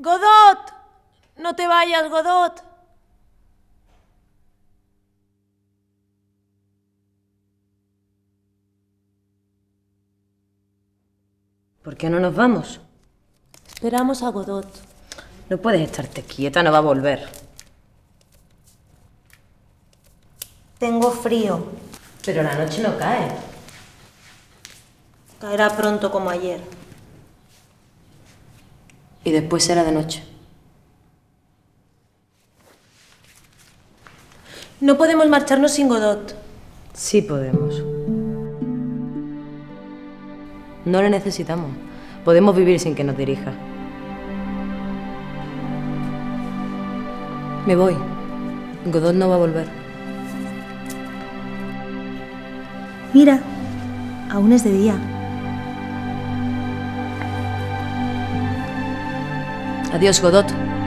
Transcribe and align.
Godot, 0.00 0.72
no 1.36 1.54
te 1.54 1.66
vayas, 1.66 2.08
Godot. 2.08 2.64
¿Por 11.82 11.98
qué 11.98 12.08
no 12.08 12.18
nos 12.18 12.34
vamos? 12.34 12.80
Esperamos 13.74 14.22
a 14.22 14.30
Godot. 14.30 14.66
No 15.50 15.58
puedes 15.58 15.82
estarte 15.82 16.22
quieta, 16.22 16.62
no 16.62 16.72
va 16.72 16.78
a 16.78 16.80
volver. 16.80 17.28
Tengo 20.78 21.10
frío. 21.10 21.62
Pero 22.24 22.42
la 22.42 22.54
noche 22.54 22.82
no 22.82 22.96
cae. 22.96 23.30
Caerá 25.38 25.76
pronto 25.76 26.10
como 26.10 26.30
ayer. 26.30 26.79
Y 29.24 29.32
después 29.32 29.64
será 29.64 29.84
de 29.84 29.92
noche. 29.92 30.22
No 34.80 34.96
podemos 34.96 35.28
marcharnos 35.28 35.72
sin 35.72 35.88
Godot. 35.88 36.34
Sí 36.94 37.20
podemos. 37.20 37.82
No 40.86 41.02
le 41.02 41.10
necesitamos. 41.10 41.70
Podemos 42.24 42.56
vivir 42.56 42.80
sin 42.80 42.94
que 42.94 43.04
nos 43.04 43.16
dirija. 43.16 43.52
Me 47.66 47.76
voy. 47.76 47.94
Godot 48.86 49.14
no 49.14 49.28
va 49.28 49.34
a 49.34 49.38
volver. 49.38 49.68
Mira, 53.12 53.40
aún 54.30 54.52
es 54.52 54.64
de 54.64 54.72
día. 54.72 55.19
Adiós, 59.92 60.20
Godot. 60.20 60.79